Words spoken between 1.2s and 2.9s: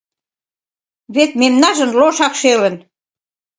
мемнажын лошак шелын».